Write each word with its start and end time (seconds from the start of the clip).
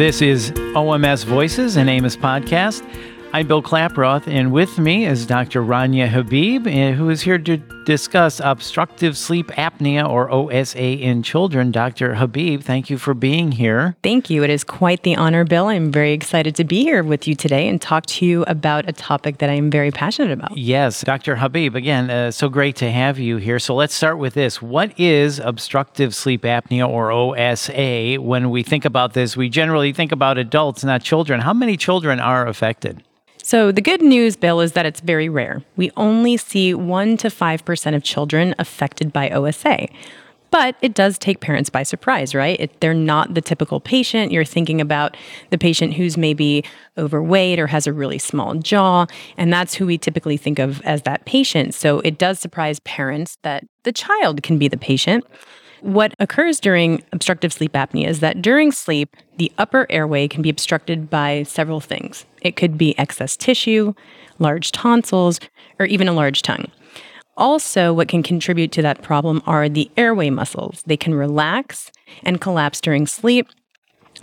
This 0.00 0.22
is 0.22 0.50
OMS 0.52 1.26
Voices, 1.26 1.76
an 1.76 1.86
AAOMS 1.88 2.16
podcast. 2.16 2.80
I'm 3.32 3.46
Bill 3.46 3.62
Klaproth, 3.62 4.26
and 4.26 4.50
with 4.50 4.76
me 4.76 5.06
is 5.06 5.24
Dr. 5.24 5.62
Rania 5.62 6.08
Habib, 6.08 6.66
eh, 6.66 6.90
who 6.90 7.10
is 7.10 7.20
here 7.20 7.38
to 7.38 7.58
discuss 7.86 8.40
obstructive 8.42 9.16
sleep 9.16 9.46
apnea 9.52 10.08
or 10.08 10.28
OSA 10.32 10.98
in 10.98 11.22
children. 11.22 11.70
Dr. 11.70 12.16
Habib, 12.16 12.62
thank 12.62 12.90
you 12.90 12.98
for 12.98 13.14
being 13.14 13.52
here. 13.52 13.94
Thank 14.02 14.30
you. 14.30 14.42
It 14.42 14.50
is 14.50 14.64
quite 14.64 15.04
the 15.04 15.14
honor, 15.14 15.44
Bill. 15.44 15.68
I'm 15.68 15.92
very 15.92 16.12
excited 16.12 16.56
to 16.56 16.64
be 16.64 16.82
here 16.82 17.04
with 17.04 17.28
you 17.28 17.36
today 17.36 17.68
and 17.68 17.80
talk 17.80 18.06
to 18.06 18.26
you 18.26 18.42
about 18.48 18.88
a 18.88 18.92
topic 18.92 19.38
that 19.38 19.48
I'm 19.48 19.70
very 19.70 19.92
passionate 19.92 20.32
about. 20.32 20.58
Yes, 20.58 21.02
Dr. 21.02 21.36
Habib, 21.36 21.76
again, 21.76 22.10
uh, 22.10 22.32
so 22.32 22.48
great 22.48 22.74
to 22.76 22.90
have 22.90 23.20
you 23.20 23.36
here. 23.36 23.60
So 23.60 23.76
let's 23.76 23.94
start 23.94 24.18
with 24.18 24.34
this. 24.34 24.60
What 24.60 24.98
is 24.98 25.38
obstructive 25.38 26.16
sleep 26.16 26.42
apnea 26.42 26.88
or 26.88 27.12
OSA? 27.12 28.20
When 28.20 28.50
we 28.50 28.64
think 28.64 28.84
about 28.84 29.12
this, 29.12 29.36
we 29.36 29.48
generally 29.48 29.92
think 29.92 30.10
about 30.10 30.36
adults, 30.36 30.82
not 30.82 31.04
children. 31.04 31.42
How 31.42 31.54
many 31.54 31.76
children 31.76 32.18
are 32.18 32.48
affected? 32.48 33.04
So, 33.42 33.72
the 33.72 33.80
good 33.80 34.02
news, 34.02 34.36
Bill, 34.36 34.60
is 34.60 34.72
that 34.72 34.86
it's 34.86 35.00
very 35.00 35.28
rare. 35.28 35.62
We 35.76 35.90
only 35.96 36.36
see 36.36 36.72
1% 36.74 37.18
to 37.20 37.28
5% 37.28 37.96
of 37.96 38.02
children 38.02 38.54
affected 38.58 39.12
by 39.12 39.30
OSA. 39.30 39.88
But 40.50 40.74
it 40.82 40.94
does 40.94 41.16
take 41.16 41.40
parents 41.40 41.70
by 41.70 41.84
surprise, 41.84 42.34
right? 42.34 42.58
It, 42.58 42.80
they're 42.80 42.92
not 42.92 43.34
the 43.34 43.40
typical 43.40 43.80
patient. 43.80 44.32
You're 44.32 44.44
thinking 44.44 44.80
about 44.80 45.16
the 45.50 45.58
patient 45.58 45.94
who's 45.94 46.16
maybe 46.16 46.64
overweight 46.98 47.58
or 47.58 47.68
has 47.68 47.86
a 47.86 47.92
really 47.92 48.18
small 48.18 48.54
jaw, 48.56 49.06
and 49.36 49.52
that's 49.52 49.74
who 49.74 49.86
we 49.86 49.96
typically 49.96 50.36
think 50.36 50.58
of 50.58 50.80
as 50.82 51.02
that 51.02 51.24
patient. 51.24 51.74
So 51.74 52.00
it 52.00 52.18
does 52.18 52.40
surprise 52.40 52.80
parents 52.80 53.38
that 53.42 53.64
the 53.84 53.92
child 53.92 54.42
can 54.42 54.58
be 54.58 54.66
the 54.66 54.76
patient. 54.76 55.24
What 55.80 56.14
occurs 56.18 56.60
during 56.60 57.02
obstructive 57.12 57.52
sleep 57.52 57.72
apnea 57.72 58.06
is 58.06 58.20
that 58.20 58.42
during 58.42 58.70
sleep, 58.70 59.16
the 59.38 59.50
upper 59.56 59.86
airway 59.88 60.28
can 60.28 60.42
be 60.42 60.50
obstructed 60.50 61.08
by 61.08 61.44
several 61.44 61.80
things. 61.80 62.26
It 62.42 62.56
could 62.56 62.76
be 62.76 62.98
excess 62.98 63.36
tissue, 63.36 63.94
large 64.38 64.72
tonsils, 64.72 65.40
or 65.78 65.86
even 65.86 66.06
a 66.06 66.12
large 66.12 66.42
tongue. 66.42 66.70
Also, 67.36 67.94
what 67.94 68.08
can 68.08 68.22
contribute 68.22 68.72
to 68.72 68.82
that 68.82 69.00
problem 69.00 69.42
are 69.46 69.68
the 69.68 69.90
airway 69.96 70.28
muscles. 70.28 70.82
They 70.84 70.98
can 70.98 71.14
relax 71.14 71.90
and 72.22 72.40
collapse 72.40 72.82
during 72.82 73.06
sleep, 73.06 73.48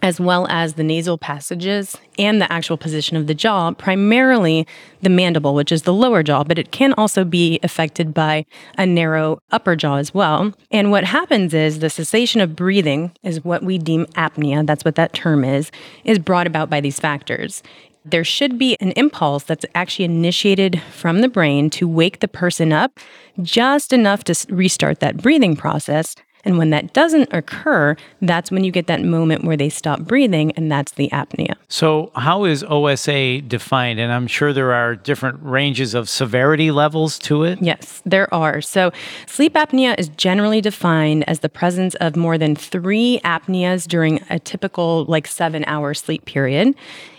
as 0.01 0.19
well 0.19 0.47
as 0.49 0.73
the 0.73 0.83
nasal 0.83 1.17
passages 1.17 1.97
and 2.19 2.41
the 2.41 2.51
actual 2.51 2.77
position 2.77 3.17
of 3.17 3.27
the 3.27 3.33
jaw, 3.33 3.71
primarily 3.71 4.67
the 5.01 5.09
mandible, 5.09 5.53
which 5.53 5.71
is 5.71 5.83
the 5.83 5.93
lower 5.93 6.23
jaw, 6.23 6.43
but 6.43 6.59
it 6.59 6.71
can 6.71 6.93
also 6.93 7.23
be 7.23 7.59
affected 7.63 8.13
by 8.13 8.45
a 8.77 8.85
narrow 8.85 9.39
upper 9.51 9.75
jaw 9.75 9.95
as 9.95 10.13
well. 10.13 10.53
And 10.71 10.91
what 10.91 11.03
happens 11.03 11.53
is 11.53 11.79
the 11.79 11.89
cessation 11.89 12.41
of 12.41 12.55
breathing 12.55 13.11
is 13.23 13.43
what 13.43 13.63
we 13.63 13.77
deem 13.77 14.05
apnea, 14.07 14.65
that's 14.65 14.85
what 14.85 14.95
that 14.95 15.13
term 15.13 15.43
is, 15.43 15.71
is 16.03 16.19
brought 16.19 16.47
about 16.47 16.69
by 16.69 16.81
these 16.81 16.99
factors. 16.99 17.63
There 18.05 18.23
should 18.23 18.57
be 18.57 18.77
an 18.79 18.91
impulse 18.91 19.43
that's 19.43 19.65
actually 19.75 20.05
initiated 20.05 20.81
from 20.91 21.19
the 21.19 21.27
brain 21.27 21.69
to 21.71 21.87
wake 21.89 22.21
the 22.21 22.27
person 22.29 22.71
up 22.71 22.99
just 23.41 23.91
enough 23.91 24.23
to 24.25 24.45
restart 24.49 25.01
that 25.01 25.17
breathing 25.17 25.57
process 25.57 26.15
and 26.45 26.57
when 26.57 26.69
that 26.69 26.93
doesn't 26.93 27.33
occur, 27.33 27.95
that's 28.21 28.51
when 28.51 28.63
you 28.63 28.71
get 28.71 28.87
that 28.87 29.01
moment 29.01 29.43
where 29.43 29.57
they 29.57 29.69
stop 29.69 30.01
breathing, 30.01 30.51
and 30.51 30.71
that's 30.71 30.93
the 30.93 31.09
apnea. 31.09 31.55
So, 31.67 32.11
how 32.15 32.45
is 32.45 32.63
OSA 32.63 33.41
defined? 33.41 33.99
And 33.99 34.11
I'm 34.11 34.27
sure 34.27 34.53
there 34.53 34.73
are 34.73 34.95
different 34.95 35.39
ranges 35.41 35.93
of 35.93 36.09
severity 36.09 36.71
levels 36.71 37.19
to 37.19 37.43
it. 37.43 37.59
Yes, 37.61 38.01
there 38.05 38.33
are. 38.33 38.61
So, 38.61 38.91
sleep 39.25 39.53
apnea 39.53 39.97
is 39.99 40.09
generally 40.09 40.61
defined 40.61 41.27
as 41.27 41.39
the 41.39 41.49
presence 41.49 41.95
of 41.95 42.15
more 42.15 42.37
than 42.37 42.55
three 42.55 43.19
apneas 43.25 43.87
during 43.87 44.23
a 44.29 44.39
typical, 44.39 45.05
like, 45.05 45.27
seven 45.27 45.63
hour 45.67 45.93
sleep 45.93 46.25
period. 46.25 46.75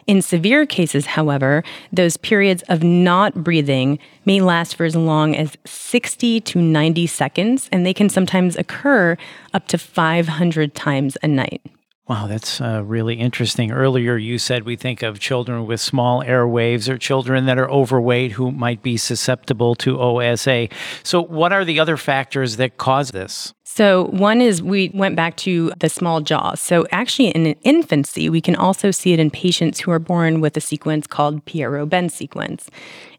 In 0.09 0.23
severe 0.23 0.65
cases, 0.65 1.05
however, 1.05 1.63
those 1.93 2.17
periods 2.17 2.63
of 2.71 2.83
not 2.83 3.35
breathing 3.45 3.99
may 4.25 4.41
last 4.41 4.75
for 4.75 4.87
as 4.87 4.97
long 4.97 5.37
as 5.37 5.55
60 5.67 6.41
to 6.41 6.63
90 6.63 7.07
seconds, 7.07 7.69
and 7.71 7.85
they 7.85 7.93
can 7.93 8.09
sometimes 8.09 8.57
occur 8.57 9.19
up 9.53 9.69
to 9.69 9.77
500 9.77 10.75
times 10.75 11.19
a 11.23 11.29
night. 11.29 11.61
Wow, 12.09 12.27
that's 12.27 12.59
uh, 12.59 12.83
really 12.87 13.17
interesting. 13.17 13.71
Earlier, 13.71 14.17
you 14.17 14.39
said 14.39 14.63
we 14.63 14.77
think 14.77 15.03
of 15.03 15.21
children 15.21 15.67
with 15.67 15.79
small 15.79 16.23
airwaves 16.23 16.89
or 16.89 16.97
children 16.97 17.45
that 17.45 17.59
are 17.59 17.71
overweight 17.71 18.33
who 18.33 18.51
might 18.51 18.83
be 18.83 18.97
susceptible 18.97 19.75
to 19.75 20.01
OSA. 20.01 20.69
So, 21.03 21.23
what 21.23 21.53
are 21.53 21.67
the 21.67 21.79
other 21.79 21.99
factors 21.99 22.57
that 22.57 22.79
cause 22.79 23.11
this? 23.11 23.53
So, 23.79 24.07
one 24.07 24.41
is 24.41 24.61
we 24.61 24.91
went 24.93 25.15
back 25.15 25.37
to 25.37 25.71
the 25.79 25.89
small 25.89 26.21
jaw. 26.21 26.57
So, 26.57 26.85
actually, 26.91 27.29
in 27.29 27.47
infancy, 27.63 28.29
we 28.29 28.41
can 28.41 28.57
also 28.57 28.91
see 28.91 29.13
it 29.13 29.21
in 29.21 29.31
patients 29.31 29.79
who 29.79 29.93
are 29.93 30.01
born 30.01 30.41
with 30.41 30.57
a 30.57 30.61
sequence 30.61 31.07
called 31.07 31.45
Pierre 31.45 31.71
Robin 31.71 32.09
sequence. 32.09 32.69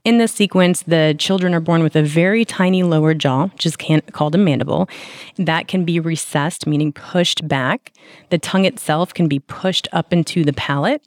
In 0.03 0.17
this 0.17 0.33
sequence, 0.33 0.83
the 0.83 1.15
children 1.17 1.53
are 1.53 1.61
born 1.61 1.81
with 1.81 1.95
a 1.95 2.03
very 2.03 2.43
tiny 2.43 2.83
lower 2.83 3.13
jaw, 3.13 3.45
which 3.45 3.65
is 3.65 3.77
called 4.11 4.35
a 4.35 4.37
mandible. 4.37 4.89
That 5.37 5.69
can 5.69 5.85
be 5.85 5.97
recessed, 5.97 6.67
meaning 6.67 6.91
pushed 6.91 7.47
back. 7.47 7.93
The 8.29 8.37
tongue 8.37 8.65
itself 8.65 9.13
can 9.13 9.29
be 9.29 9.39
pushed 9.39 9.87
up 9.93 10.11
into 10.11 10.43
the 10.43 10.51
palate, 10.51 11.01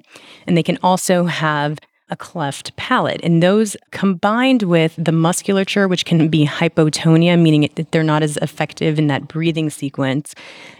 and 0.46 0.56
they 0.56 0.62
can 0.62 0.78
also 0.82 1.26
have 1.26 1.78
a 2.12 2.16
cleft 2.16 2.76
palate. 2.76 3.20
And 3.24 3.42
those 3.42 3.74
combined 3.90 4.64
with 4.64 4.94
the 4.96 5.12
musculature, 5.12 5.88
which 5.88 6.04
can 6.04 6.28
be 6.28 6.46
hypotonia, 6.46 7.40
meaning 7.40 7.68
that 7.74 7.90
they're 7.90 8.04
not 8.04 8.22
as 8.22 8.36
effective 8.36 8.98
in 8.98 9.06
that 9.06 9.26
breathing 9.26 9.70
sequence, 9.70 10.34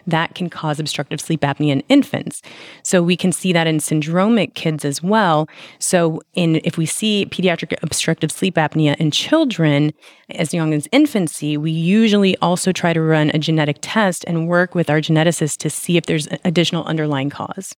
that 0.07 0.35
can 0.35 0.51
cause 0.51 0.79
obstructive 0.79 1.21
sleep 1.21 1.41
apnea 1.41 1.73
in 1.73 1.81
infants. 1.89 2.43
So 2.83 3.03
we 3.03 3.17
can 3.17 3.33
see 3.33 3.53
that 3.55 3.67
in 3.67 3.79
syndromic 3.79 4.55
kids 4.55 4.85
as 4.85 5.03
well. 5.03 5.49
So 5.79 6.21
in 6.35 6.61
if 6.65 6.77
we 6.77 6.85
see 6.85 7.27
pediatric 7.31 7.83
obstructive 7.83 8.31
sleep 8.31 8.57
apnea 8.57 8.95
in 8.97 9.11
children 9.11 9.93
as 10.31 10.53
young 10.53 10.75
as 10.75 10.87
infancy, 10.93 11.57
we 11.57 11.71
usually 11.71 12.37
also 12.39 12.73
try 12.73 12.93
to 12.93 13.01
run 13.01 13.31
a 13.31 13.39
genetic 13.39 13.79
test 13.81 14.23
and 14.27 14.49
work 14.49 14.75
with 14.75 14.91
our 14.91 15.01
geneticists 15.01 15.57
to 15.59 15.71
see 15.71 15.97
if 15.97 16.05
there's 16.05 16.29
additional 16.45 16.85
underlying 16.85 17.31
cause. 17.31 17.75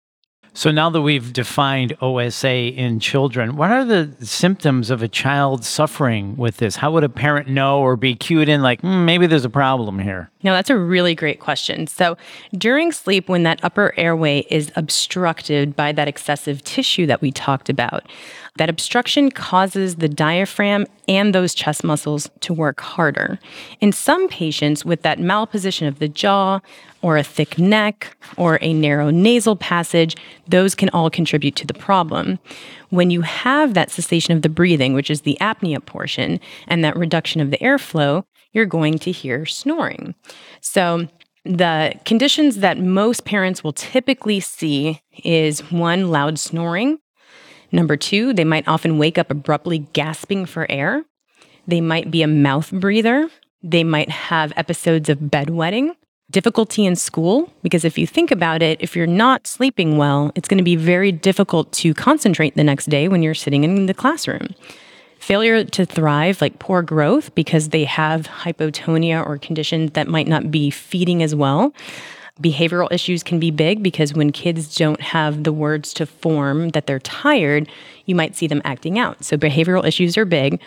So 0.57 0.71
now 0.71 0.89
that 0.91 1.03
we've 1.03 1.33
defined 1.33 1.97
OSA 2.01 2.49
in 2.49 3.01
children, 3.01 3.57
what 3.57 3.73
are 3.73 3.85
the 3.85 4.15
symptoms 4.21 4.89
of 4.89 5.03
a 5.03 5.09
child 5.09 5.65
suffering 5.65 6.37
with 6.37 6.59
this? 6.59 6.77
How 6.77 6.93
would 6.93 7.03
a 7.03 7.09
parent 7.09 7.49
know 7.49 7.81
or 7.81 7.97
be 7.97 8.15
cued 8.15 8.49
in 8.49 8.63
like, 8.63 8.81
mm, 8.81 9.05
maybe 9.05 9.27
there's 9.27 9.45
a 9.45 9.51
problem 9.51 9.99
here? 9.99 10.31
No, 10.45 10.53
that's 10.53 10.71
a 10.71 10.79
really 10.79 11.17
great 11.17 11.41
question. 11.41 11.89
So 11.89 12.17
during 12.57 12.93
sleep, 12.93 13.29
when 13.29 13.43
that 13.43 13.65
upper 13.65 13.93
airway 13.97 14.47
is 14.49 14.71
obstructed 14.77 15.75
by 15.75 15.91
that 15.91 16.07
excessive 16.07 16.63
tissue 16.63 17.07
that 17.07 17.21
we 17.21 17.33
talked 17.33 17.69
about, 17.69 18.09
that 18.57 18.71
obstruction 18.71 19.31
causes 19.31 19.97
the 19.97 20.09
diaphragm 20.09 20.87
and 21.09 21.35
those 21.35 21.55
chest 21.55 21.83
muscles 21.83 22.31
to 22.41 22.55
work 22.55 22.81
harder. 22.81 23.39
In 23.81 23.91
some 23.91 24.29
patients 24.29 24.85
with 24.85 25.03
that 25.03 25.19
malposition 25.19 25.89
of 25.89 25.99
the 25.99 26.09
jaw, 26.09 26.61
or 27.03 27.19
a 27.19 27.23
thick 27.23 27.59
neck, 27.59 28.17
or 28.39 28.59
a 28.63 28.73
narrow 28.73 29.11
nasal 29.11 29.57
passage, 29.57 30.17
those 30.49 30.75
can 30.75 30.89
all 30.91 31.11
contribute 31.11 31.57
to 31.57 31.67
the 31.67 31.75
problem. 31.75 32.39
When 32.89 33.11
you 33.11 33.21
have 33.21 33.75
that 33.75 33.91
cessation 33.91 34.35
of 34.35 34.43
the 34.43 34.49
breathing, 34.49 34.95
which 34.95 35.11
is 35.11 35.23
the 35.23 35.37
apnea 35.41 35.85
portion, 35.85 36.41
and 36.67 36.83
that 36.83 36.97
reduction 36.97 37.41
of 37.41 37.51
the 37.51 37.59
airflow, 37.59 38.25
you're 38.53 38.67
going 38.67 38.99
to 39.01 39.11
hear 39.11 39.45
snoring. 39.45 40.15
So, 40.61 41.09
the 41.45 41.93
conditions 42.07 42.59
that 42.59 42.79
most 42.79 43.27
parents 43.27 43.63
will 43.63 43.75
typically 43.75 44.41
see 44.41 45.03
is 45.23 45.61
one, 45.71 46.11
loud 46.11 46.39
snoring, 46.39 47.01
Number 47.75 47.97
two, 47.97 48.33
they 48.33 48.45
might 48.45 48.69
often 48.69 48.99
wake 48.99 49.19
up 49.19 49.33
abruptly 49.33 49.79
gasping 49.93 50.47
for 50.47 50.71
air. 50.71 51.05
They 51.67 51.81
might 51.81 52.09
be 52.09 52.23
a 52.23 52.29
mouth 52.29 52.71
breather. 52.71 53.29
They 53.65 53.83
might 53.83 54.11
have 54.11 54.53
episodes 54.55 55.09
of 55.09 55.19
bedwetting, 55.19 55.97
difficulty 56.31 56.87
in 56.87 56.95
school, 56.95 57.53
because 57.65 57.85
if 57.85 57.99
you 57.99 58.07
think 58.07 58.31
about 58.31 58.63
it, 58.63 58.81
if 58.81 58.95
you're 58.95 59.09
not 59.09 59.49
sleeping 59.49 59.97
well, 59.97 60.31
it's 60.37 60.47
going 60.47 60.59
to 60.59 60.65
be 60.65 60.77
very 60.77 61.11
difficult 61.11 61.73
to 61.73 61.95
concentrate 61.95 62.55
the 62.55 62.63
next 62.63 62.87
day 62.87 63.09
when 63.09 63.25
you're 63.25 63.35
sitting 63.35 63.65
in 63.65 63.87
the 63.87 63.95
classroom. 63.95 64.55
Failure 65.19 65.65
to 65.65 65.85
thrive, 65.85 66.41
like 66.41 66.61
poor 66.61 66.81
growth, 66.81 67.35
because 67.35 67.71
they 67.71 67.85
have 67.85 68.29
hypotonia 68.29 69.27
or 69.27 69.37
conditions 69.37 69.93
that 69.93 70.07
might 70.07 70.29
not 70.29 70.53
be 70.53 70.71
feeding 70.71 71.25
as 71.25 71.35
well. 71.35 71.75
Behavioral 72.43 72.91
issues 72.91 73.23
can 73.23 73.39
be 73.39 73.53
big 73.53 73.81
because 73.81 74.13
when 74.13 74.33
kids 74.33 74.75
don't 74.75 75.01
have 75.01 75.45
the 75.45 75.53
words 75.53 75.95
to 75.95 76.05
form 76.05 76.71
that 76.71 76.89
they're 76.89 76.99
tired, 76.99 77.69
you 78.07 78.17
might 78.17 78.35
see 78.35 78.49
them 78.49 78.61
acting 78.65 78.99
out. 78.99 79.25
So 79.25 79.37
behavioral 79.37 79.87
issues 79.87 80.17
are 80.19 80.25
big. 80.25 80.61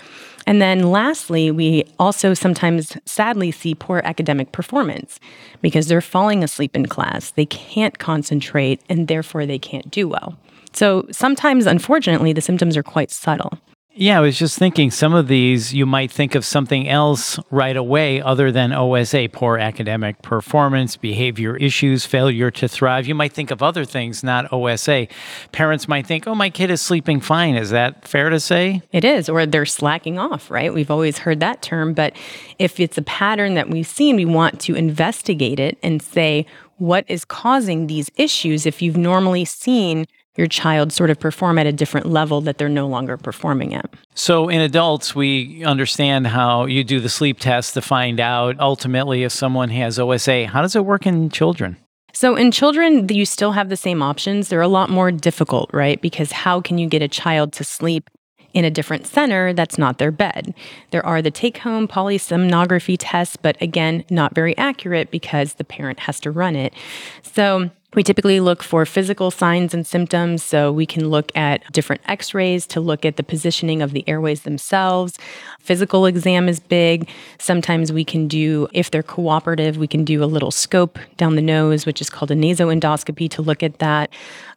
And 0.46 0.62
then 0.62 0.92
lastly, 0.92 1.52
we 1.52 1.84
also 2.00 2.34
sometimes 2.34 2.96
sadly 3.04 3.52
see 3.52 3.75
poor 3.75 4.02
academic 4.06 4.54
performance 4.54 5.19
because 5.62 5.88
they're 5.88 6.00
falling 6.00 6.42
asleep 6.42 6.74
in 6.74 6.86
class. 6.86 7.31
They 7.31 7.46
can't 7.46 8.00
concentrate 8.00 8.81
and 8.88 9.10
therefore 9.10 9.46
they 9.46 9.60
can't 9.60 9.92
do 9.92 10.08
well. 10.08 10.38
So 10.72 11.06
sometimes, 11.12 11.66
unfortunately, 11.66 12.31
the 12.31 12.40
symptoms 12.40 12.78
are 12.78 12.84
quite 12.84 13.12
subtle. 13.12 13.60
Yeah, 14.00 14.20
I 14.20 14.22
was 14.22 14.38
just 14.38 14.60
thinking 14.60 14.92
some 14.92 15.16
of 15.16 15.28
these 15.28 15.74
you 15.74 15.88
might 15.88 16.12
think 16.12 16.36
of 16.36 16.46
something 16.46 16.88
else 16.88 17.40
right 17.50 17.76
away 17.76 18.22
other 18.22 18.52
than 18.52 18.72
OSA, 18.72 19.30
poor 19.34 19.58
academic 19.58 20.22
performance, 20.22 20.96
behavior 20.96 21.58
issues, 21.58 22.06
failure 22.06 22.52
to 22.52 22.68
thrive. 22.68 23.08
You 23.08 23.16
might 23.16 23.34
think 23.34 23.50
of 23.50 23.64
other 23.64 23.86
things, 23.86 24.24
not 24.24 24.54
OSA. 24.54 25.08
Parents 25.52 25.88
might 25.88 26.06
think, 26.06 26.28
oh, 26.28 26.36
my 26.36 26.52
kid 26.52 26.70
is 26.70 26.80
sleeping 26.80 27.20
fine. 27.20 27.56
Is 27.56 27.72
that 27.72 28.08
fair 28.08 28.30
to 28.30 28.40
say? 28.40 28.84
It 28.92 29.04
is, 29.04 29.30
or 29.30 29.48
they're 29.48 29.66
slacking 29.66 30.20
off, 30.20 30.52
right? 30.52 30.72
We've 30.72 30.92
always 30.92 31.18
heard 31.18 31.40
that 31.40 31.64
term. 31.64 31.96
But 31.96 32.16
if 32.60 32.80
it's 32.80 33.00
a 33.00 33.04
pattern 33.04 33.56
that 33.56 33.68
we've 33.68 33.88
seen, 33.88 34.16
we 34.16 34.26
want 34.26 34.62
to 34.62 34.76
investigate 34.76 35.60
it 35.60 35.80
and 35.82 36.04
say, 36.04 36.46
what 36.78 37.04
is 37.08 37.26
causing 37.26 37.88
these 37.88 38.12
issues 38.16 38.68
if 38.68 38.80
you've 38.80 38.96
normally 38.96 39.44
seen 39.44 40.06
your 40.38 40.48
child 40.48 40.94
sort 40.94 41.10
of 41.10 41.19
perform 41.19 41.57
at 41.57 41.66
a 41.66 41.74
different 41.74 42.06
level 42.06 42.42
that 42.42 42.57
they're 42.57 42.69
no 42.69 42.88
longer 42.88 43.18
performing 43.18 43.74
at. 43.74 43.92
So, 44.13 44.48
in 44.48 44.62
adults, 44.62 45.16
we 45.16 45.63
understand 45.63 46.28
how 46.28 46.66
you 46.66 46.84
do 46.84 47.00
the 47.00 47.10
sleep 47.10 47.39
test 47.39 47.74
to 47.74 47.81
find 47.81 48.19
out 48.19 48.60
ultimately 48.60 49.24
if 49.24 49.31
someone 49.31 49.69
has 49.69 50.00
OSA. 50.00 50.48
How 50.48 50.62
does 50.62 50.75
it 50.75 50.86
work 50.86 51.06
in 51.06 51.30
children? 51.30 51.78
So, 52.13 52.36
in 52.36 52.51
children, 52.51 53.10
you 53.10 53.25
still 53.25 53.51
have 53.51 53.69
the 53.69 53.78
same 53.78 54.01
options. 54.01 54.50
They're 54.50 54.62
a 54.62 54.68
lot 54.68 54.89
more 54.89 55.12
difficult, 55.12 55.69
right? 55.74 56.01
Because 56.01 56.31
how 56.31 56.62
can 56.62 56.78
you 56.78 56.88
get 56.88 57.01
a 57.01 57.07
child 57.07 57.51
to 57.54 57.63
sleep 57.63 58.10
in 58.54 58.66
a 58.66 58.72
different 58.72 59.06
center 59.06 59.54
that's 59.54 59.78
not 59.78 60.00
their 60.00 60.10
bed. 60.10 60.51
There 60.90 61.06
are 61.06 61.22
the 61.22 61.30
take 61.30 61.60
home 61.60 61.88
polysomnography 61.88 62.98
tests, 63.00 63.36
but 63.36 63.56
again, 63.62 64.04
not 64.10 64.33
very 64.33 64.57
accurate 64.57 65.12
because 65.12 65.56
the 65.56 65.63
parent 65.63 66.00
has 66.00 66.19
to 66.22 66.31
run 66.31 66.56
it. 66.56 66.74
So, 67.22 67.69
we 67.98 68.04
typically 68.04 68.40
look 68.40 68.62
for 68.62 68.86
physical 68.86 69.32
signs 69.32 69.74
and 69.74 69.88
symptoms. 69.88 70.44
So 70.44 70.72
we 70.72 70.86
can 70.86 71.10
look 71.10 71.36
at 71.36 71.64
different 71.74 72.04
x 72.08 72.32
rays 72.32 72.68
to 72.68 72.80
look 72.80 73.04
at 73.06 73.16
the 73.16 73.24
positioning 73.24 73.82
of 73.82 73.92
the 73.92 74.08
airways 74.08 74.44
themselves. 74.44 75.18
Physical 75.60 76.06
exam 76.06 76.48
is 76.48 76.60
big. 76.60 77.10
Sometimes 77.40 77.92
we 77.92 78.06
can 78.06 78.28
do, 78.28 78.68
if 78.72 78.92
they're 78.92 79.02
cooperative, 79.02 79.78
we 79.78 79.88
can 79.88 80.06
do 80.06 80.24
a 80.24 80.26
little 80.26 80.52
scope 80.52 81.00
down 81.18 81.36
the 81.36 81.42
nose, 81.42 81.88
which 81.88 82.00
is 82.00 82.08
called 82.08 82.30
a 82.30 82.36
nasoendoscopy 82.36 83.32
to 83.32 83.42
look 83.42 83.64
at 83.64 83.80
that. 83.80 84.12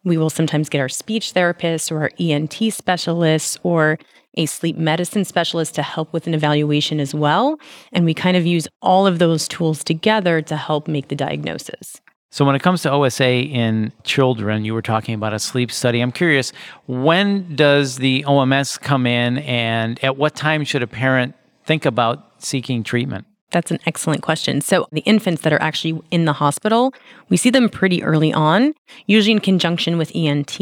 We 0.05 0.19
will 0.19 0.29
sometimes 0.29 0.69
get 0.69 0.83
our 0.83 0.91
speech 0.91 1.33
therapist 1.33 1.91
or 1.91 2.03
our 2.03 2.11
ENT 2.21 2.75
specialists 2.75 3.57
or 3.63 3.99
a 4.35 4.45
sleep 4.45 4.77
medicine 4.77 5.25
specialist 5.25 5.75
to 5.77 5.83
help 5.83 6.13
with 6.13 6.27
an 6.27 6.35
evaluation 6.35 7.01
as 7.01 7.15
well. 7.15 7.59
And 7.91 8.05
we 8.05 8.13
kind 8.13 8.37
of 8.37 8.45
use 8.45 8.69
all 8.83 9.07
of 9.07 9.19
those 9.19 9.49
tools 9.49 9.83
together 9.83 10.43
to 10.43 10.57
help 10.59 10.87
make 10.87 11.09
the 11.09 11.17
diagnosis. 11.17 12.03
So, 12.33 12.45
when 12.45 12.55
it 12.55 12.63
comes 12.63 12.83
to 12.83 12.93
OSA 12.93 13.29
in 13.29 13.93
children, 14.05 14.65
you 14.65 14.73
were 14.73 14.83
talking 14.83 15.17
about 15.17 15.35
a 15.35 15.41
sleep 15.41 15.73
study. 15.73 16.01
I'm 16.01 16.13
curious, 16.13 16.53
when 16.87 17.57
does 17.57 17.97
the 17.97 18.25
OMS 18.25 18.81
come 18.81 19.05
in, 19.05 19.39
and 19.39 20.03
at 20.05 20.17
what 20.17 20.37
time 20.37 20.63
should 20.63 20.85
a 20.85 20.87
parent 20.87 21.35
think 21.65 21.85
about 21.85 22.41
seeking 22.41 22.85
treatment? 22.85 23.27
That's 23.51 23.73
an 23.73 23.81
excellent 23.85 24.23
question. 24.23 24.61
So, 24.61 24.87
the 24.93 25.01
infants 25.01 25.43
that 25.43 25.53
are 25.53 25.61
actually 25.61 26.01
in 26.13 26.25
the 26.25 26.35
hospital, 26.35 26.95
we 27.31 27.37
see 27.37 27.51
them 27.51 27.69
pretty 27.69 28.01
early 28.05 28.33
on, 28.33 28.75
usually 29.07 29.33
in 29.33 29.41
conjunction 29.41 29.99
with 29.99 30.13
ENT. 30.15 30.57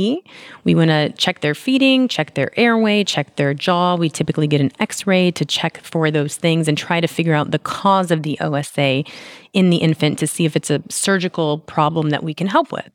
We 0.65 0.75
want 0.75 0.89
to 0.89 1.11
check 1.19 1.41
their 1.41 1.55
feeding, 1.55 2.09
check 2.09 2.33
their 2.33 2.59
airway, 2.59 3.05
check 3.05 3.37
their 3.37 3.53
jaw. 3.53 3.97
We 3.97 4.09
typically 4.09 4.47
get 4.47 4.63
an 4.63 4.73
x 4.81 5.07
ray 5.07 5.31
to 5.33 5.45
check 5.45 5.83
for 5.83 6.11
those 6.11 6.37
things 6.37 6.67
and 6.67 6.79
try 6.79 7.01
to 7.01 7.07
figure 7.07 7.35
out 7.35 7.51
the 7.51 7.59
cause 7.59 8.11
of 8.11 8.23
the 8.23 8.39
OSA 8.41 9.05
in 9.59 9.71
the 9.71 9.79
infant 9.79 10.21
to 10.21 10.27
see 10.29 10.45
if 10.45 10.55
it's 10.55 10.71
a 10.71 10.81
surgical 10.89 11.59
problem 11.59 12.11
that 12.11 12.23
we 12.23 12.33
can 12.33 12.47
help 12.47 12.71
with. 12.71 12.89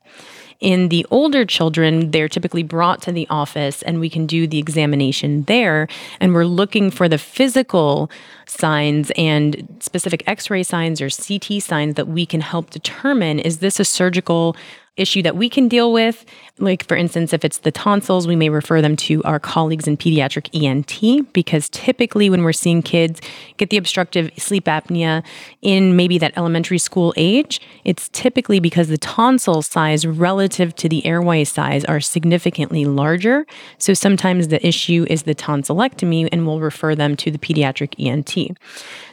In 0.60 0.88
the 0.88 1.04
older 1.10 1.44
children, 1.44 2.10
they're 2.10 2.26
typically 2.26 2.62
brought 2.62 3.02
to 3.02 3.12
the 3.12 3.26
office 3.28 3.82
and 3.82 4.00
we 4.00 4.08
can 4.08 4.24
do 4.24 4.46
the 4.46 4.58
examination 4.58 5.42
there. 5.42 5.88
And 6.20 6.32
we're 6.32 6.46
looking 6.46 6.90
for 6.90 7.06
the 7.06 7.18
physical 7.18 8.10
signs 8.46 9.12
and 9.14 9.76
specific 9.80 10.22
x 10.26 10.48
ray 10.48 10.62
signs 10.62 11.02
or 11.02 11.10
CT 11.10 11.62
signs 11.62 11.96
that 11.96 12.08
we 12.08 12.24
can 12.24 12.40
help 12.40 12.70
determine 12.70 13.40
is 13.40 13.58
this 13.58 13.78
a 13.78 13.84
surgical 13.84 14.56
issue 14.96 15.22
that 15.22 15.36
we 15.36 15.48
can 15.48 15.68
deal 15.68 15.92
with. 15.92 16.24
Like, 16.58 16.86
for 16.86 16.96
instance, 16.96 17.32
if 17.32 17.44
it's 17.44 17.58
the 17.58 17.72
tonsils, 17.72 18.28
we 18.28 18.36
may 18.36 18.48
refer 18.48 18.80
them 18.80 18.94
to 18.96 19.22
our 19.24 19.40
colleagues 19.40 19.88
in 19.88 19.96
pediatric 19.96 20.48
ENT 20.54 21.32
because 21.32 21.68
typically 21.70 22.30
when 22.30 22.44
we're 22.44 22.52
seeing 22.52 22.80
kids 22.80 23.20
get 23.56 23.70
the 23.70 23.76
obstructive 23.76 24.30
sleep 24.36 24.66
apnea 24.66 25.24
in 25.62 25.96
maybe 25.96 26.16
that 26.18 26.32
elementary 26.36 26.78
school 26.78 27.12
age, 27.16 27.60
it's 27.84 28.08
typically 28.10 28.60
because 28.60 28.86
the 28.86 28.98
tonsil 28.98 29.62
size 29.62 30.06
relative 30.06 30.76
to 30.76 30.88
the 30.88 31.04
airway 31.04 31.42
size 31.42 31.84
are 31.86 32.00
significantly 32.00 32.84
larger. 32.84 33.46
So 33.78 33.94
sometimes 33.94 34.48
the 34.48 34.64
issue 34.64 35.06
is 35.10 35.24
the 35.24 35.34
tonsillectomy 35.34 36.28
and 36.30 36.46
we'll 36.46 36.60
refer 36.60 36.94
them 36.94 37.16
to 37.16 37.32
the 37.32 37.38
pediatric 37.38 37.94
ENT. 37.98 38.56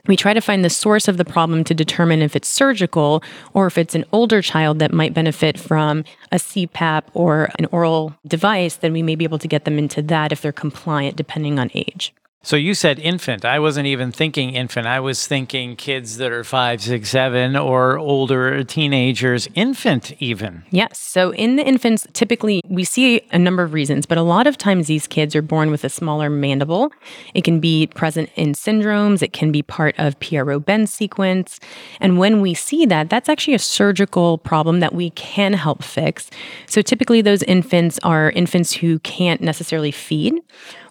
We 0.07 0.15
try 0.15 0.33
to 0.33 0.41
find 0.41 0.63
the 0.63 0.69
source 0.69 1.07
of 1.07 1.17
the 1.17 1.25
problem 1.25 1.63
to 1.63 1.73
determine 1.73 2.21
if 2.21 2.35
it's 2.35 2.47
surgical 2.47 3.23
or 3.53 3.67
if 3.67 3.77
it's 3.77 3.95
an 3.95 4.05
older 4.11 4.41
child 4.41 4.79
that 4.79 4.93
might 4.93 5.13
benefit 5.13 5.59
from 5.71 6.03
a 6.33 6.35
CPAP 6.35 7.03
or 7.13 7.49
an 7.57 7.65
oral 7.71 8.13
device, 8.27 8.75
then 8.75 8.91
we 8.91 9.01
may 9.01 9.15
be 9.15 9.23
able 9.23 9.39
to 9.39 9.47
get 9.47 9.63
them 9.63 9.79
into 9.79 10.01
that 10.01 10.33
if 10.33 10.41
they're 10.41 10.51
compliant, 10.51 11.15
depending 11.15 11.59
on 11.59 11.71
age. 11.73 12.13
So 12.43 12.55
you 12.55 12.73
said 12.73 12.97
infant. 12.97 13.45
I 13.45 13.59
wasn't 13.59 13.85
even 13.85 14.11
thinking 14.11 14.55
infant. 14.55 14.87
I 14.87 14.99
was 14.99 15.27
thinking 15.27 15.75
kids 15.75 16.17
that 16.17 16.31
are 16.31 16.43
five, 16.43 16.81
six, 16.81 17.11
seven, 17.11 17.55
or 17.55 17.99
older 17.99 18.63
teenagers, 18.63 19.47
infant 19.53 20.19
even. 20.19 20.63
Yes. 20.71 20.97
So 20.97 21.33
in 21.33 21.57
the 21.57 21.63
infants, 21.63 22.07
typically 22.13 22.61
we 22.67 22.83
see 22.83 23.21
a 23.31 23.37
number 23.37 23.61
of 23.61 23.73
reasons, 23.73 24.07
but 24.07 24.17
a 24.17 24.23
lot 24.23 24.47
of 24.47 24.57
times 24.57 24.87
these 24.87 25.05
kids 25.05 25.35
are 25.35 25.43
born 25.43 25.69
with 25.69 25.83
a 25.83 25.89
smaller 25.89 26.31
mandible. 26.31 26.91
It 27.35 27.43
can 27.43 27.59
be 27.59 27.85
present 27.85 28.31
in 28.35 28.53
syndromes, 28.53 29.21
it 29.21 29.33
can 29.33 29.51
be 29.51 29.61
part 29.61 29.93
of 29.99 30.19
Pierre 30.19 30.43
Robin's 30.43 30.91
sequence. 30.91 31.59
And 31.99 32.17
when 32.17 32.41
we 32.41 32.55
see 32.55 32.87
that, 32.87 33.11
that's 33.11 33.29
actually 33.29 33.53
a 33.53 33.59
surgical 33.59 34.39
problem 34.39 34.79
that 34.79 34.95
we 34.95 35.11
can 35.11 35.53
help 35.53 35.83
fix. 35.83 36.31
So 36.65 36.81
typically 36.81 37.21
those 37.21 37.43
infants 37.43 37.99
are 38.01 38.31
infants 38.31 38.73
who 38.73 38.97
can't 38.99 39.41
necessarily 39.41 39.91
feed 39.91 40.41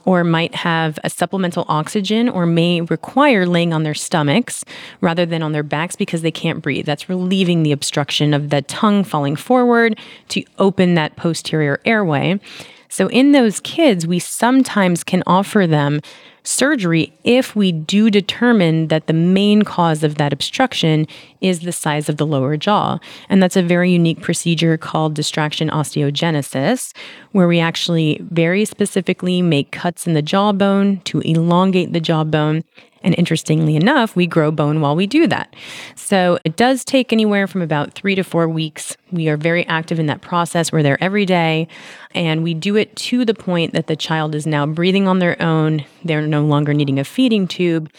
or 0.04 0.24
might 0.24 0.54
have 0.54 0.98
a 1.04 1.10
supplemental 1.10 1.64
oxygen 1.68 2.28
or 2.28 2.46
may 2.46 2.80
require 2.82 3.46
laying 3.46 3.72
on 3.72 3.82
their 3.82 3.94
stomachs 3.94 4.64
rather 5.00 5.26
than 5.26 5.42
on 5.42 5.52
their 5.52 5.62
backs 5.62 5.96
because 5.96 6.22
they 6.22 6.30
can't 6.30 6.62
breathe. 6.62 6.86
That's 6.86 7.08
relieving 7.08 7.62
the 7.62 7.72
obstruction 7.72 8.34
of 8.34 8.50
the 8.50 8.62
tongue 8.62 9.04
falling 9.04 9.36
forward 9.36 9.98
to 10.28 10.42
open 10.58 10.94
that 10.94 11.16
posterior 11.16 11.80
airway. 11.84 12.40
So, 12.88 13.08
in 13.08 13.32
those 13.32 13.60
kids, 13.60 14.06
we 14.06 14.18
sometimes 14.18 15.04
can 15.04 15.22
offer 15.26 15.66
them 15.66 16.00
surgery 16.42 17.12
if 17.24 17.54
we 17.54 17.72
do 17.72 18.10
determine 18.10 18.88
that 18.88 19.06
the 19.06 19.12
main 19.12 19.62
cause 19.62 20.02
of 20.02 20.16
that 20.16 20.32
obstruction 20.32 21.06
is 21.40 21.60
the 21.60 21.72
size 21.72 22.08
of 22.08 22.16
the 22.16 22.26
lower 22.26 22.56
jaw. 22.56 22.98
And 23.28 23.42
that's 23.42 23.56
a 23.56 23.62
very 23.62 23.90
unique 23.90 24.20
procedure 24.20 24.76
called 24.76 25.14
distraction 25.14 25.68
osteogenesis, 25.70 26.94
where 27.32 27.48
we 27.48 27.60
actually 27.60 28.20
very 28.30 28.64
specifically 28.64 29.42
make 29.42 29.72
cuts 29.72 30.06
in 30.06 30.14
the 30.14 30.22
jawbone 30.22 31.00
to 31.00 31.20
elongate 31.20 31.92
the 31.92 32.00
jawbone 32.00 32.62
and 33.02 33.14
interestingly 33.16 33.76
enough, 33.76 34.14
we 34.14 34.26
grow 34.26 34.50
bone 34.50 34.80
while 34.80 34.94
we 34.94 35.06
do 35.06 35.26
that. 35.26 35.54
So 35.94 36.38
it 36.44 36.56
does 36.56 36.84
take 36.84 37.12
anywhere 37.12 37.46
from 37.46 37.62
about 37.62 37.94
three 37.94 38.14
to 38.14 38.22
four 38.22 38.48
weeks. 38.48 38.96
We 39.10 39.28
are 39.28 39.36
very 39.36 39.66
active 39.66 39.98
in 39.98 40.06
that 40.06 40.20
process. 40.20 40.70
We're 40.70 40.82
there 40.82 41.02
every 41.02 41.24
day. 41.24 41.68
And 42.14 42.42
we 42.42 42.52
do 42.52 42.76
it 42.76 42.94
to 42.96 43.24
the 43.24 43.34
point 43.34 43.72
that 43.72 43.86
the 43.86 43.96
child 43.96 44.34
is 44.34 44.46
now 44.46 44.66
breathing 44.66 45.08
on 45.08 45.18
their 45.18 45.40
own. 45.40 45.84
They're 46.04 46.26
no 46.26 46.44
longer 46.44 46.74
needing 46.74 46.98
a 46.98 47.04
feeding 47.04 47.46
tube. 47.46 47.90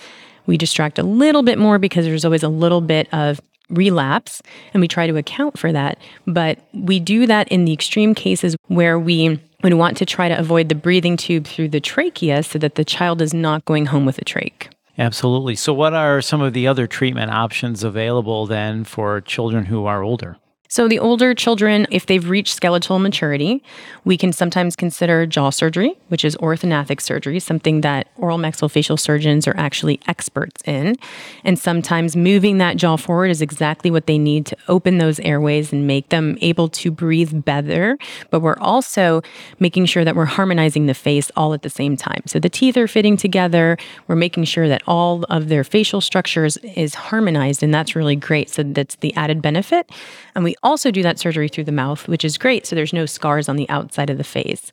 We 0.46 0.58
distract 0.58 1.00
a 1.00 1.04
little 1.04 1.44
bit 1.44 1.58
more 1.58 1.80
because 1.80 2.06
there's 2.06 2.26
always 2.26 2.44
a 2.44 2.50
little 2.50 2.82
bit 2.82 3.08
of 3.14 3.40
relapse 3.70 4.42
and 4.74 4.82
we 4.82 4.88
try 4.88 5.08
to 5.08 5.16
account 5.18 5.58
for 5.58 5.72
that. 5.72 5.98
But 6.28 6.60
we 6.74 7.00
do 7.00 7.26
that 7.28 7.48
in 7.50 7.66
the 7.66 7.74
extreme 7.74 8.14
cases 8.14 8.56
where 8.68 9.00
we 9.00 9.40
would 9.64 9.74
want 9.76 9.98
to 9.98 10.06
try 10.06 10.28
to 10.28 10.38
avoid 10.38 10.70
the 10.70 10.76
breathing 10.76 11.18
tube 11.18 11.46
through 11.46 11.70
the 11.70 11.80
trachea 11.80 12.44
so 12.44 12.60
that 12.60 12.76
the 12.76 12.86
child 12.86 13.22
is 13.22 13.34
not 13.34 13.66
going 13.66 13.88
home 13.88 14.06
with 14.06 14.18
a 14.18 14.26
trach. 14.26 14.72
Absolutely. 14.98 15.56
So, 15.56 15.74
what 15.74 15.94
are 15.94 16.22
some 16.22 16.42
of 16.42 16.54
the 16.54 16.68
other 16.68 16.86
treatment 16.86 17.32
options 17.32 17.84
available 17.84 18.46
then 18.46 18.84
for 18.84 19.22
children 19.22 19.66
who 19.66 19.86
are 19.86 20.04
older? 20.04 20.38
So, 20.72 20.88
the 20.88 21.00
older 21.00 21.34
children, 21.34 21.86
if 21.92 22.06
they've 22.06 22.30
reached 22.30 22.54
skeletal 22.56 22.98
maturity, 22.98 23.62
we 24.06 24.16
can 24.16 24.32
sometimes 24.32 24.78
consider 24.78 25.26
jaw 25.26 25.50
surgery, 25.50 25.98
which 26.08 26.24
is 26.24 26.38
orthognathic 26.38 27.02
surgery, 27.02 27.42
something 27.42 27.82
that 27.82 28.08
oral 28.16 28.38
maxillofacial 28.38 28.98
surgeons 28.98 29.50
are 29.50 29.58
actually 29.58 30.00
experts 30.08 30.62
in. 30.64 30.96
And 31.44 31.60
sometimes 31.60 32.16
moving 32.16 32.60
that 32.60 32.78
jaw 32.78 32.96
forward 32.96 33.32
is 33.32 33.42
exactly 33.42 33.92
what 33.92 34.08
they 34.08 34.18
need 34.18 34.46
to 34.46 34.56
open 34.70 34.98
those 34.98 35.20
airways 35.20 35.74
and 35.74 35.88
make 35.88 36.08
them 36.08 36.38
able 36.40 36.70
to 36.70 36.90
breathe 36.90 37.44
better. 37.44 37.98
But 38.30 38.40
we're 38.40 38.58
also 38.60 39.24
making 39.60 39.88
sure 39.88 40.06
that 40.06 40.16
we're 40.16 40.24
harmonizing 40.24 40.86
the 40.86 40.94
face 40.94 41.30
all 41.36 41.54
at 41.54 41.64
the 41.64 41.70
same 41.70 41.98
time. 41.98 42.22
So, 42.28 42.40
the 42.40 42.48
teeth 42.48 42.78
are 42.78 42.88
fitting 42.88 43.18
together. 43.18 43.78
We're 44.08 44.16
making 44.16 44.46
sure 44.46 44.70
that 44.70 44.84
all 44.88 45.26
of 45.26 45.50
their 45.50 45.66
facial 45.66 46.00
structures 46.00 46.56
is 46.78 46.96
harmonized, 46.96 47.62
and 47.62 47.74
that's 47.74 47.94
really 47.94 48.16
great. 48.16 48.50
So, 48.50 48.64
that's 48.64 48.96
the 48.96 49.14
added 49.16 49.42
benefit. 49.42 49.90
And 50.34 50.46
we 50.46 50.56
also 50.64 50.92
do 50.92 51.04
that 51.04 51.20
surgery 51.20 51.48
through 51.48 51.64
the 51.66 51.72
mouth, 51.72 52.08
which 52.08 52.26
is 52.26 52.38
great. 52.38 52.66
So 52.66 52.76
there's 52.76 52.94
no 52.94 53.06
scars 53.06 53.50
on 53.50 53.56
the 53.56 53.70
outside 53.70 54.10
of 54.10 54.18
the 54.18 54.24
face. 54.24 54.72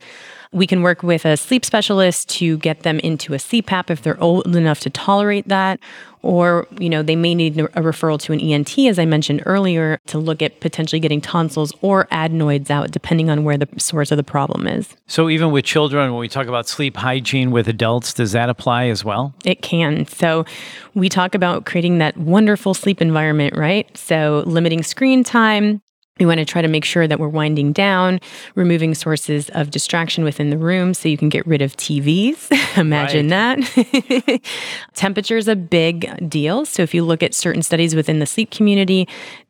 We 0.52 0.66
can 0.66 0.82
work 0.82 1.02
with 1.02 1.24
a 1.24 1.36
sleep 1.36 1.64
specialist 1.64 2.28
to 2.30 2.58
get 2.58 2.82
them 2.82 2.98
into 3.00 3.34
a 3.34 3.38
CPAP 3.38 3.90
if 3.90 4.02
they're 4.02 4.20
old 4.20 4.54
enough 4.56 4.80
to 4.80 4.90
tolerate 4.90 5.48
that. 5.48 5.80
Or, 6.22 6.66
you 6.80 6.88
know, 6.88 7.02
they 7.02 7.14
may 7.14 7.34
need 7.34 7.58
a 7.60 7.66
referral 7.66 8.18
to 8.22 8.32
an 8.32 8.40
ENT, 8.40 8.76
as 8.78 8.98
I 8.98 9.04
mentioned 9.04 9.42
earlier, 9.46 10.00
to 10.06 10.18
look 10.18 10.42
at 10.42 10.60
potentially 10.60 10.98
getting 10.98 11.20
tonsils 11.20 11.72
or 11.80 12.08
adenoids 12.10 12.70
out, 12.70 12.90
depending 12.90 13.30
on 13.30 13.44
where 13.44 13.56
the 13.56 13.68
source 13.78 14.10
of 14.10 14.16
the 14.16 14.24
problem 14.24 14.66
is. 14.66 14.96
So, 15.06 15.30
even 15.30 15.52
with 15.52 15.64
children, 15.64 16.10
when 16.10 16.20
we 16.20 16.28
talk 16.28 16.48
about 16.48 16.66
sleep 16.66 16.96
hygiene 16.96 17.52
with 17.52 17.68
adults, 17.68 18.12
does 18.12 18.32
that 18.32 18.48
apply 18.48 18.86
as 18.86 19.04
well? 19.04 19.32
It 19.44 19.62
can. 19.62 20.06
So, 20.06 20.44
we 20.94 21.08
talk 21.08 21.36
about 21.36 21.66
creating 21.66 21.98
that 21.98 22.16
wonderful 22.16 22.74
sleep 22.74 23.00
environment, 23.00 23.56
right? 23.56 23.96
So, 23.96 24.42
limiting 24.44 24.82
screen 24.82 25.22
time, 25.22 25.80
we 26.18 26.26
want 26.26 26.38
to 26.38 26.44
try 26.44 26.62
to 26.62 26.68
make 26.68 26.84
sure 26.84 27.06
that 27.06 27.18
we're 27.18 27.28
winding 27.28 27.72
down, 27.72 28.20
removing 28.54 28.94
sources 28.94 29.48
of 29.50 29.70
distraction 29.70 30.24
within 30.24 30.50
the 30.50 30.58
room 30.58 30.94
so 30.94 31.08
you 31.08 31.16
can 31.16 31.28
get 31.28 31.46
rid 31.46 31.62
of 31.62 31.76
TVs. 31.76 32.48
Imagine 32.78 33.28
that. 33.28 34.40
temperature 34.94 35.36
is 35.36 35.48
a 35.48 35.56
big 35.56 36.28
deal. 36.28 36.64
So, 36.64 36.82
if 36.82 36.94
you 36.94 37.04
look 37.04 37.22
at 37.22 37.34
certain 37.34 37.62
studies 37.62 37.94
within 37.94 38.18
the 38.18 38.26
sleep 38.26 38.50
community, 38.50 39.08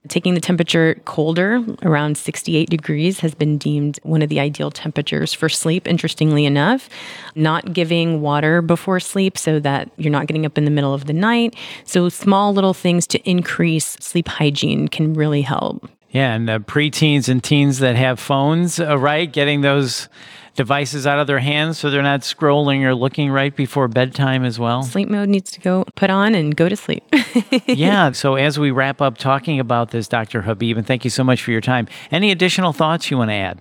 taking 0.08 0.34
the 0.34 0.40
temperature 0.40 1.00
colder, 1.04 1.64
around 1.82 2.16
68 2.16 2.70
degrees, 2.70 3.20
has 3.20 3.34
been 3.34 3.58
deemed 3.58 3.98
one 4.02 4.22
of 4.22 4.28
the 4.28 4.40
ideal 4.40 4.70
temperatures 4.70 5.32
for 5.32 5.48
sleep, 5.48 5.86
interestingly 5.86 6.46
enough. 6.46 6.88
Not 7.34 7.72
giving 7.72 8.20
water 8.20 8.62
before 8.62 9.00
sleep 9.00 9.36
so 9.36 9.60
that 9.60 9.90
you're 9.96 10.12
not 10.12 10.26
getting 10.26 10.46
up 10.46 10.58
in 10.58 10.64
the 10.64 10.70
middle 10.70 10.94
of 10.94 11.06
the 11.06 11.12
night. 11.12 11.54
So, 11.84 12.08
small 12.08 12.52
little 12.52 12.74
things 12.74 13.06
to 13.08 13.18
increase 13.28 13.96
sleep 14.00 14.28
hygiene 14.28 14.88
can 14.88 15.14
really 15.14 15.42
help. 15.42 15.88
Yeah, 16.10 16.34
and 16.34 16.48
uh, 16.48 16.58
preteens 16.60 17.28
and 17.28 17.42
teens 17.42 17.80
that 17.80 17.96
have 17.96 18.18
phones, 18.18 18.80
uh, 18.80 18.98
right? 18.98 19.30
Getting 19.30 19.60
those 19.60 20.08
devices 20.58 21.06
out 21.06 21.20
of 21.20 21.28
their 21.28 21.38
hands 21.38 21.78
so 21.78 21.88
they're 21.88 22.02
not 22.02 22.22
scrolling 22.22 22.82
or 22.82 22.92
looking 22.92 23.30
right 23.30 23.54
before 23.54 23.86
bedtime 23.86 24.44
as 24.44 24.58
well. 24.58 24.82
Sleep 24.82 25.08
mode 25.08 25.28
needs 25.28 25.52
to 25.52 25.60
go 25.60 25.84
put 25.94 26.10
on 26.10 26.34
and 26.34 26.56
go 26.56 26.68
to 26.68 26.74
sleep. 26.76 27.04
yeah. 27.66 28.10
So 28.10 28.34
as 28.34 28.58
we 28.58 28.72
wrap 28.72 29.00
up 29.00 29.18
talking 29.18 29.60
about 29.60 29.92
this, 29.92 30.08
Dr. 30.08 30.42
Habib, 30.42 30.76
and 30.76 30.84
thank 30.86 31.04
you 31.04 31.10
so 31.10 31.22
much 31.22 31.42
for 31.42 31.52
your 31.52 31.60
time. 31.60 31.86
Any 32.10 32.32
additional 32.32 32.72
thoughts 32.72 33.08
you 33.08 33.16
want 33.16 33.30
to 33.30 33.34
add? 33.34 33.60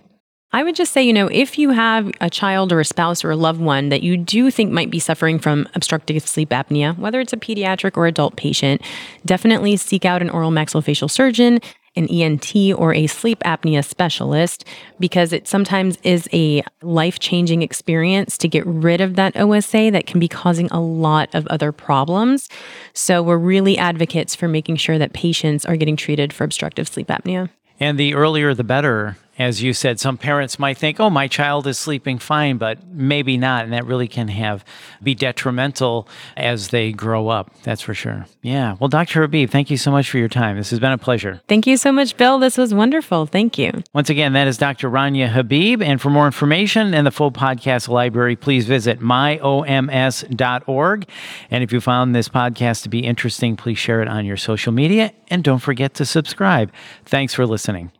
I 0.54 0.64
would 0.64 0.76
just 0.76 0.94
say, 0.94 1.04
you 1.04 1.14
know, 1.14 1.28
if 1.28 1.60
you 1.60 1.72
have 1.72 2.10
a 2.22 2.30
child 2.30 2.72
or 2.72 2.80
a 2.80 2.86
spouse 2.86 3.24
or 3.24 3.32
a 3.32 3.36
loved 3.36 3.60
one 3.60 3.90
that 3.90 4.02
you 4.02 4.18
do 4.18 4.50
think 4.50 4.72
might 4.72 4.90
be 4.90 4.98
suffering 4.98 5.38
from 5.38 5.68
obstructive 5.76 6.28
sleep 6.28 6.50
apnea, 6.50 6.98
whether 6.98 7.20
it's 7.20 7.34
a 7.34 7.38
pediatric 7.38 7.98
or 7.98 8.08
adult 8.08 8.38
patient, 8.38 8.82
definitely 9.26 9.76
seek 9.76 10.06
out 10.06 10.22
an 10.22 10.30
oral 10.30 10.50
maxillofacial 10.50 11.12
surgeon 11.12 11.60
an 11.98 12.08
ENT 12.10 12.56
or 12.76 12.94
a 12.94 13.08
sleep 13.08 13.40
apnea 13.40 13.84
specialist 13.84 14.64
because 15.00 15.34
it 15.34 15.48
sometimes 15.48 15.98
is 16.04 16.30
a 16.32 16.64
life 16.82 17.20
changing 17.20 17.62
experience 17.62 18.38
to 18.38 18.48
get 18.48 18.66
rid 18.66 19.02
of 19.02 19.16
that 19.16 19.36
OSA 19.36 19.92
that 19.92 20.08
can 20.08 20.20
be 20.20 20.28
causing 20.28 20.68
a 20.72 20.80
lot 20.80 21.34
of 21.34 21.46
other 21.48 21.72
problems. 21.72 22.48
So, 22.94 23.22
we're 23.22 23.38
really 23.38 23.78
advocates 23.78 24.36
for 24.36 24.48
making 24.48 24.78
sure 24.78 24.98
that 24.98 25.14
patients 25.14 25.66
are 25.66 25.76
getting 25.76 25.96
treated 25.96 26.32
for 26.32 26.44
obstructive 26.44 26.88
sleep 26.88 27.08
apnea. 27.08 27.50
And 27.80 28.00
the 28.00 28.14
earlier 28.14 28.54
the 28.54 28.64
better 28.64 29.18
as 29.38 29.62
you 29.62 29.74
said, 29.74 30.00
some 30.00 30.18
parents 30.18 30.58
might 30.60 30.78
think, 30.78 31.00
"Oh, 31.00 31.10
my 31.10 31.28
child 31.28 31.68
is 31.68 31.78
sleeping 31.78 32.18
fine," 32.20 32.58
but 32.58 32.80
maybe 32.92 33.38
not, 33.38 33.64
and 33.64 33.74
that 33.74 33.86
really 33.86 34.08
can 34.08 34.28
have 34.30 34.64
be 35.02 35.16
detrimental 35.16 36.08
as 36.36 36.70
they 36.70 36.92
grow 36.92 37.30
up. 37.30 37.52
That's 37.64 37.82
for 37.82 37.94
sure. 37.94 38.26
Yeah. 38.42 38.76
Well, 38.80 38.88
Dr. 38.88 39.22
Habib, 39.22 39.50
thank 39.50 39.70
you 39.70 39.78
so 39.78 39.92
much 39.92 40.10
for 40.10 40.18
your 40.18 40.28
time. 40.28 40.58
This 40.58 40.70
has 40.72 40.80
been 40.80 40.92
a 40.92 40.98
pleasure. 40.98 41.42
Thank 41.48 41.68
you 41.68 41.78
so 41.78 41.92
much, 41.92 42.18
Bill. 42.18 42.40
This 42.40 42.58
was 42.58 42.74
wonderful. 42.74 43.26
Thank 43.26 43.58
you. 43.58 43.84
Once 43.94 44.10
again, 44.10 44.34
that 44.34 44.48
is 44.48 44.58
Dr. 44.58 44.90
Rania 44.90 45.30
Habib, 45.30 45.82
and 45.82 46.02
for 46.02 46.10
more 46.10 46.26
information 46.26 46.94
and 46.94 47.06
the 47.06 47.12
full 47.12 47.32
podcast 47.32 47.88
library, 47.88 48.36
please 48.36 48.66
visit 48.66 49.00
myoms.org. 49.00 49.50
And 51.52 51.64
if 51.64 51.72
you 51.72 51.82
found 51.82 52.16
this 52.16 52.30
podcast 52.30 52.84
to 52.84 52.90
be 52.90 53.00
interesting, 53.00 53.56
please 53.56 53.78
share 53.78 54.02
it 54.02 54.08
on 54.08 54.26
your 54.26 54.38
social 54.38 54.72
media, 54.72 55.12
and 55.30 55.44
don't 55.44 55.60
forget 55.60 55.94
to 55.96 56.06
subscribe. 56.06 56.72
Thanks 57.06 57.34
for 57.34 57.46
listening. 57.46 57.92